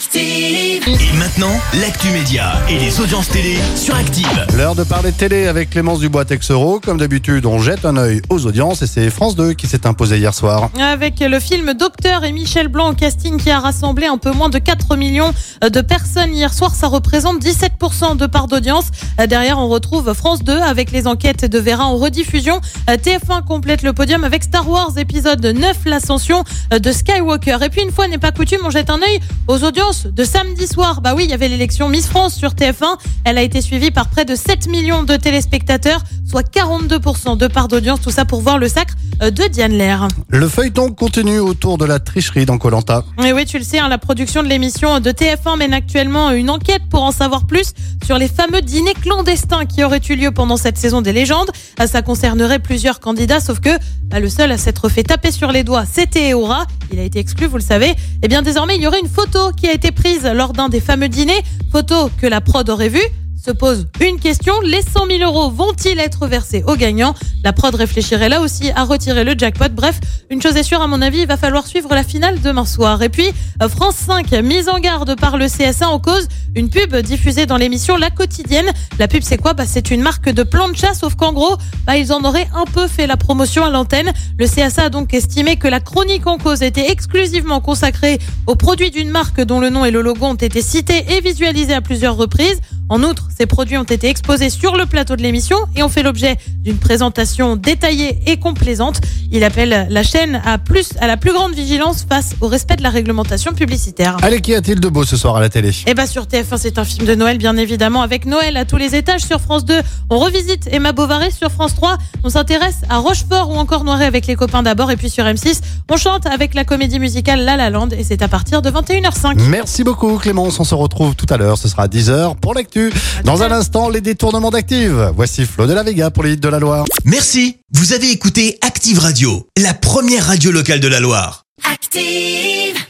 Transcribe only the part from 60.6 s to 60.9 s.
des